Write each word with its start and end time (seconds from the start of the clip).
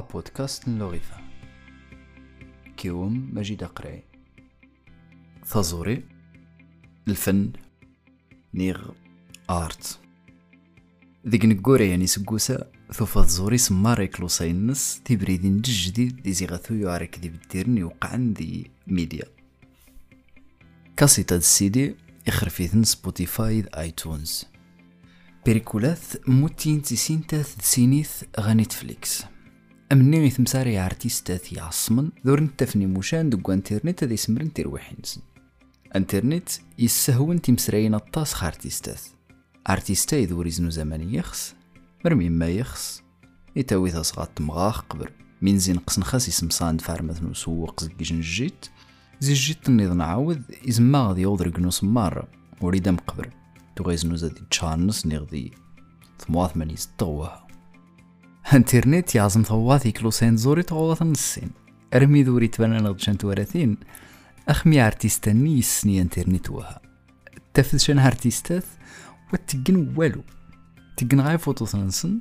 أبودكاست 0.00 0.68
لغيفة 0.68 1.16
كيوم 2.76 3.30
مجيد 3.32 3.64
قراي 3.64 4.02
ثازوري 5.46 6.04
الفن. 7.08 7.52
نيغ. 8.54 8.90
آرت. 9.50 10.00
ذيك 11.28 11.44
نقوري 11.44 11.90
يعني 11.90 12.06
سقوسا 12.06 12.70
ثوفا 12.92 13.26
زوري 13.26 13.58
سماري 13.58 14.06
كلوساينس 14.06 15.00
تبريدين 15.04 15.60
جديد. 15.60 16.22
دي 16.22 16.32
زيغاثو 16.32 16.74
يعرك 16.74 17.18
دي 17.18 17.28
بديرني 17.28 17.84
وقعن 17.84 18.32
دي 18.32 18.70
ميديا. 18.86 19.24
كاسيتا 20.96 21.36
السيدي 21.36 21.96
يخرفيثن 22.28 22.84
سبوتيفاي 22.84 23.64
آيتونز. 23.76 24.46
بيريكولاث 25.46 26.16
موتين 26.28 26.82
تسينتاث 26.82 27.56
سينيث 27.60 28.22
غا 28.40 28.54
نتفليكس. 28.54 29.24
امني 29.92 30.20
غيثمساري 30.20 30.78
ارتيستات 30.78 31.52
يعصمن 31.52 32.10
ذور 32.26 32.40
نتفني 32.40 32.86
موشان 32.86 33.30
دقو 33.30 33.52
انترنت 33.52 34.04
هذا 34.04 34.12
يسمرن 34.12 34.52
تيرويحينسن 34.52 35.20
انترنت 35.96 36.48
يسهون 36.78 37.42
تيمسراين 37.42 37.94
الطاس 37.94 38.34
خارتيستات 38.34 39.00
ارتيستا 39.70 40.16
يذور 40.16 40.46
يزنو 40.46 40.70
زمان 40.70 41.14
يخس 41.14 41.54
مرمي 42.04 42.28
ما 42.28 42.48
يخس 42.48 43.02
يتاوي 43.56 43.90
ثاصغات 43.90 44.30
تمغاخ 44.36 44.80
قبر. 44.80 45.12
من 45.42 45.58
زين 45.58 45.78
قسن 45.78 46.02
خاس 46.02 46.28
يسم 46.28 46.50
صاند 46.50 46.80
فارمث 46.80 47.22
نسوق 47.22 47.80
زكيجن 47.80 48.20
جيت 48.20 48.66
زي 49.20 49.34
جيت 49.34 49.68
النيض 49.68 49.92
نعاود 49.92 50.42
إزما 50.68 50.98
غادي 50.98 51.20
يوضر 51.20 51.48
قنوس 51.48 51.84
مارة 51.84 52.28
وريد 52.60 52.88
مقبر 52.88 53.30
تو 53.76 53.84
غيزنو 53.84 54.16
زادي 54.16 54.40
تشانس 54.50 55.06
نغدي 55.06 55.52
ثمواث 56.18 56.56
من 56.56 56.70
يستغوها 56.70 57.49
انترنت 58.54 59.14
يعزم 59.14 59.42
ثواثي 59.42 59.92
كلوسين 59.92 60.36
زوري 60.36 60.62
تغوث 60.62 61.02
النسين. 61.02 61.50
ارمي 61.94 62.22
ذوري 62.22 62.48
تبانا 62.48 62.80
نغدشان 62.80 63.18
توراثين 63.18 63.76
اخمي 64.48 64.80
ارتيستاني 64.86 65.58
يسني 65.58 66.02
انترنت 66.02 66.50
وها. 66.50 66.80
تفذ 67.54 67.78
شان 67.78 67.98
ارتيستات 67.98 68.64
وتقن 69.32 69.94
والو. 69.96 70.22
تقن 70.96 71.20
غاي 71.20 71.38
فوتو 71.38 71.66
ثنسن 71.66 72.20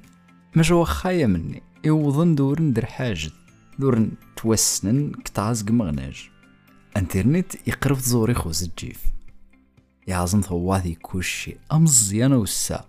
مجا 0.56 0.84
خايا 0.84 1.28
مني. 1.28 1.64
يوضن 1.86 2.36
دور 2.36 2.62
ندر 2.62 2.86
حاجة. 2.86 3.32
دور 3.80 4.08
توسنن 4.36 5.12
كتعزق 5.12 5.72
مغناج 5.72 6.30
انترنت 6.98 7.68
يقرب 7.68 7.98
زوري 7.98 8.34
خوز 8.34 8.64
الجيف. 8.64 9.04
يعزم 10.08 10.42
ثواثي 10.42 10.96
كوشي 10.96 11.58
أمزيانا 11.74 12.36
وسا. 12.36 12.86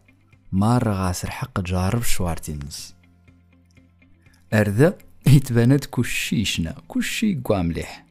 مارة 0.53 0.93
غاسر 0.93 1.31
حق 1.31 1.61
جارب 1.61 2.03
شوارتينز 2.03 3.00
أرذا 4.55 4.99
يتباند 5.27 5.85
كوشي 5.85 6.45
شنا 6.45 6.75
كوشي 6.89 7.41
قوا 7.45 7.63
مليح. 7.63 8.07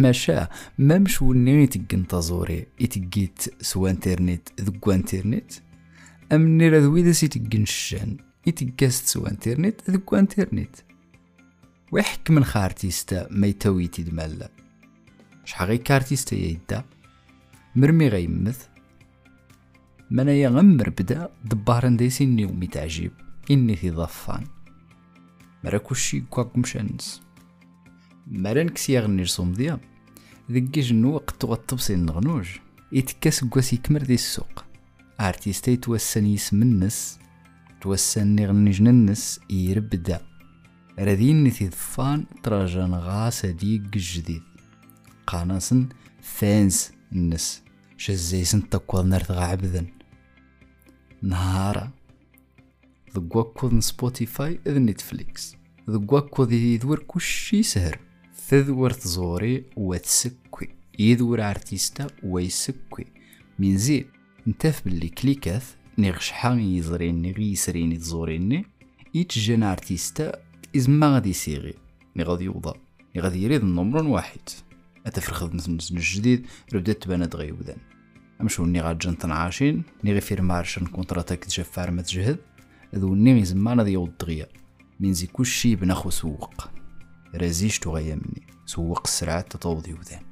ماشا 0.00 0.48
ما 0.78 0.98
مش 0.98 1.22
وني 1.22 1.66
تقن 1.66 2.06
تزوري 2.06 2.66
يتقيت 2.80 3.62
سوا 3.62 3.90
انترنت 3.90 4.48
ذقوا 4.60 4.94
انترنت 4.94 5.52
أم 6.32 6.58
نيرا 6.58 6.80
ذويدا 6.80 7.12
سي 7.12 7.28
تقن 7.28 7.62
الشان 7.62 8.16
يتقاست 8.46 9.06
سوا 9.06 9.30
انترنت 9.30 9.90
ذقوا 9.90 10.18
انترنت 10.18 10.76
ويحك 11.92 12.30
من 12.30 12.44
خارتيستا 12.44 13.28
ما 13.30 13.46
يتويتي 13.46 14.02
دمالا 14.02 14.50
شحال 15.44 15.68
غي 15.68 15.78
كارتيستا 15.78 16.36
يدا؟ 16.36 16.84
مرمي 17.76 18.08
غيمث 18.08 18.66
منايا 20.10 20.48
غمر 20.48 20.90
بدا 20.90 21.28
دبارن 21.44 21.96
ديسي 21.96 22.26
نيومي 22.26 22.66
تعجيب 22.66 23.12
إني 23.50 23.76
في 23.76 23.90
ضفان. 23.90 24.53
مرا 25.64 25.78
كلشي 25.78 26.20
كواك 26.20 26.58
مشانس 26.58 27.22
مرا 28.26 28.62
نكسي 28.62 28.98
غني 28.98 29.22
رسوم 29.22 29.52
ديا 29.52 29.80
ذكي 30.50 30.80
جنو 30.80 31.14
وقت 31.14 31.44
غطبسي 31.44 31.94
النغنوج 31.94 32.48
يتكاس 32.92 33.44
كواسي 33.44 33.76
كمر 33.76 34.02
دي 34.02 34.14
السوق 34.14 34.64
ارتيستا 35.20 35.72
يتوسن 35.72 36.26
يسم 36.26 36.62
النس 36.62 37.18
توسن 37.80 38.26
نغني 38.26 38.70
جننس 38.70 39.40
يربدا 39.50 40.20
رذين 40.98 41.44
نثي 41.44 41.68
ضفان 41.68 42.26
تراجان 42.42 42.94
غاسا 42.94 43.50
ديك 43.50 43.80
جديد 43.80 44.42
قاناسن 45.26 45.88
فانس 46.22 46.92
النس 47.12 47.62
شزيسن 47.96 48.68
تقوى 48.68 49.02
نرتغى 49.02 49.44
عبذن 49.44 49.86
نهارا 51.22 51.90
ذقوكو 53.14 53.80
سبوتيفاي 53.80 54.60
إذ 54.66 54.78
نتفليكس 54.78 55.56
ذقوكو 55.90 56.44
ذي 56.44 56.74
يدور 56.74 56.98
كوشي 56.98 57.62
سهر. 57.62 57.98
تذور 58.48 58.90
تزوري 58.90 59.64
وتسكوي. 59.76 60.68
يدور 60.98 61.50
أرتيستا 61.50 62.06
ويسكوي. 62.22 63.06
من 63.58 63.76
زي 63.76 64.06
نتاف 64.46 64.84
باللي 64.84 65.08
كليكاث 65.08 65.74
نيغ 65.98 66.18
شحال 66.18 66.60
يزرين 66.60 67.22
نيغ 67.22 67.40
يسرين 67.40 67.98
تزوريني. 67.98 68.64
يتجن 69.14 69.62
أرتيستا 69.62 70.32
إذ 70.74 70.90
ما 70.90 71.14
غادي 71.14 71.30
يسيغي. 71.30 71.74
ني 72.16 72.22
غادي 72.22 72.44
يوضا. 72.44 72.74
ني 73.16 73.22
غادي 73.22 73.42
يريد 73.42 73.62
النمر 73.62 74.06
واحد. 74.06 74.40
أتفرخ 75.06 75.54
نسن 75.54 75.78
الجديد 75.96 76.46
بدات 76.72 77.02
تبان 77.02 77.22
غيوذان 77.22 77.76
أمشو 78.40 78.64
ني 78.64 78.80
غاد 78.80 78.98
جنت 78.98 79.24
عاشين 79.24 79.82
ني 80.04 80.12
غي 80.12 80.20
فير 80.20 80.42
مارشن 80.42 80.86
كونتراتاك 80.86 81.44
تجفار 81.44 81.90
ما 81.90 82.02
تجهد. 82.02 82.38
ذو 82.94 83.14
ني 83.14 83.34
غي 83.34 83.44
زمان 83.44 83.80
ذي 83.80 83.92
يوض 83.92 84.12
دغيا. 84.20 84.46
من 85.00 85.12
زي 85.12 85.26
كلشي 85.26 85.76
بناخو 85.76 86.10
سوق. 86.10 86.68
رازيش 87.34 87.78
تو 87.78 87.94
غيا 87.94 88.14
مني 88.14 88.46
سوق 88.66 89.00
السرعات 89.04 89.52
تطوض 89.52 89.88
يوذان 89.88 90.22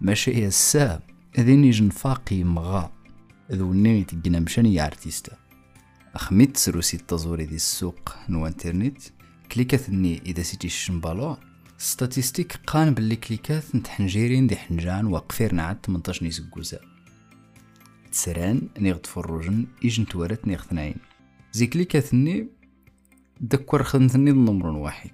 ماشي 0.00 0.34
هي 0.34 0.46
السا 0.46 1.00
ذين 1.40 1.64
يجن 1.64 1.88
فاقي 1.88 2.44
مغا. 2.44 2.92
ذو 3.52 3.72
ني 3.72 4.04
تقنا 4.04 4.40
مشاني 4.40 4.86
أرتيستا. 4.86 5.36
أخميت 6.14 6.56
سروسي 6.56 6.96
التزوري 6.96 7.46
دي 7.46 7.54
السوق 7.54 8.16
نو 8.28 8.46
انترنت 8.46 8.98
كليكاثني 9.52 10.22
إذا 10.26 10.42
سيتي 10.42 10.66
الشمبالو 10.66 11.36
ستاتيستيك 11.78 12.56
قان 12.66 12.94
باللي 12.94 13.16
كليكات 13.16 13.74
نتحنجيرين 13.74 14.46
دي 14.46 14.56
حنجان 14.56 15.06
وقفير 15.06 15.54
نعاد 15.54 15.86
18 15.86 16.24
نيس 16.24 16.40
قوزا 16.40 16.80
تسران 18.12 18.68
نيغ 18.78 18.96
تفرجن 18.96 19.66
إيجن 19.84 20.06
توارت 20.06 20.46
نيغ 20.46 20.62
ثناين. 20.62 20.96
زي 21.52 21.66
كليكاتني 21.66 22.48
دكور 23.40 23.82
خدمتني 23.82 24.30
النمر 24.30 24.66
واحد. 24.66 25.10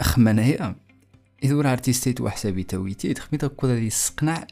أخمانا 0.00 0.42
هي. 0.42 0.74
إذا 1.42 1.54
ورا 1.54 1.72
ارتيستيت 1.72 2.20
وحسابي 2.20 2.62
تويتي 2.62 3.14
تخميت 3.14 3.44
أكو 3.44 3.66
ذي 3.66 3.86
السقنع 3.86 4.46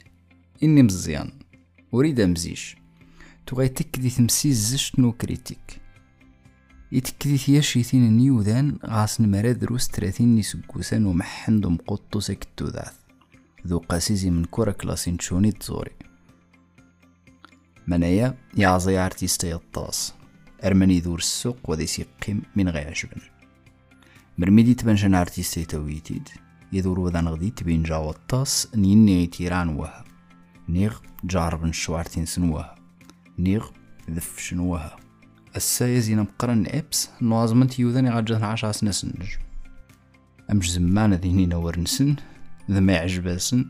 إني 0.63 0.83
مزيان. 0.83 1.33
وريد 1.93 2.21
مزيش 2.21 2.77
تو 3.47 3.57
غيتك 3.57 3.99
دي 3.99 4.11
تمسيز 4.11 4.69
زشت 4.69 4.99
نو 4.99 5.13
كريتيك. 5.13 5.81
يتكدي 6.93 7.39
ثياشيثين 7.39 8.17
نيوذان 8.17 8.79
غاس 8.85 9.21
نمرا 9.21 9.53
دروس 9.53 9.89
تراثين 9.89 10.37
نسقوسان 10.37 11.07
ومحن 11.07 11.61
دو 11.61 11.71
مقطو 11.71 12.21
سكتو 12.21 12.65
ذاث. 12.65 12.95
ذو 13.67 13.79
قاسيزي 13.79 14.31
من 14.31 14.45
كورا 14.45 14.73
كلاسين 14.73 15.17
تشوني 15.17 15.53
تزوري 15.53 15.93
منايا 17.87 18.35
يعزي 18.55 18.99
ارتيستا 18.99 19.49
يطاس 19.49 20.15
ارمني 20.65 21.01
ذور 21.01 21.19
السوق 21.19 21.71
وذي 21.71 21.87
سيقيم 21.87 22.43
من 22.57 22.69
غي 22.69 22.85
عجبن 22.85 23.21
مرميدي 24.39 24.75
تبنشن 24.75 25.15
ارتيستا 25.15 25.65
تويتيد 25.65 26.29
يدور 26.73 27.01
وذان 27.01 27.29
غدي 27.29 27.51
تبين 27.51 27.83
جاو 27.83 28.11
الطاس 28.11 28.69
نيني 28.75 29.27
تيران 29.27 29.69
وها 29.69 30.05
نيغ 30.69 30.99
جاربن 31.25 31.73
شوارتين 31.73 32.27
سنوها 32.27 32.75
نيغ 33.39 33.67
ذف 34.11 34.39
شنوها 34.39 34.97
السايز 35.57 36.05
زينا 36.05 36.23
مقرن 36.23 36.67
إبس 36.67 37.11
نوازمنت 37.23 37.79
يوذن 37.79 38.09
غاجة 38.09 38.47
عشا 38.47 38.73
سنسنج 38.73 39.37
أمش 40.53 40.73
زمان 40.73 41.15
ذيني 41.15 41.47
نور 41.47 41.81
نسن 41.81 42.17
ذا 42.71 42.81
ما 42.81 42.93
يعجباسن 42.93 43.67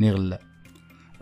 نغلا 0.00 0.38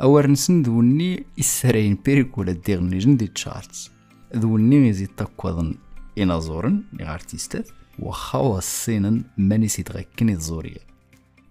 أور 0.03 0.27
نسن 0.27 0.63
ذوني 0.63 1.25
إسرين 1.41 1.99
بيريكولا 2.05 2.53
ديغني 2.53 2.99
جندي 2.99 3.27
تشارتس 3.27 3.91
ذوني 4.37 4.89
يزيد 4.89 5.09
تقوضن 5.09 5.75
إنازورن 6.19 6.85
نغارتيستات 6.93 7.69
وخاوا 7.99 8.59
الصينن 8.59 9.25
ماني 9.37 9.69
سيد 9.69 9.93
غاكني 9.93 10.33
الزورية. 10.33 10.91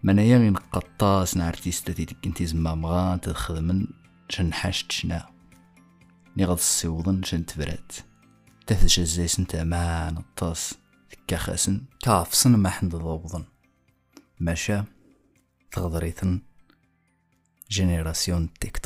من 0.04 0.20
يغين 0.20 0.56
قطاس 0.56 1.38
نارتيستاتي 1.38 2.06
تكنتي 2.06 2.46
زما 2.46 2.76
مغان 2.76 3.22
تخدمن 3.22 3.88
شن 4.30 4.54
حاشت 4.54 4.92
شنا. 4.92 5.30
نغض 6.38 6.58
السيوضن 6.58 7.24
شن 7.24 7.46
تبرات. 7.46 7.92
تفدش 8.68 9.00
الزيسن 9.00 9.48
تامان 9.48 10.18
الطاس 10.18 10.76
كاخاسن 11.28 11.82
كافسن 12.02 12.56
ما 12.56 12.70
حند 12.70 12.96
ضوبضن. 12.96 13.44
ماشا 14.40 14.86
تغضريثن 15.72 16.42
جينيراسيون 17.70 18.54
تيك 18.54 18.78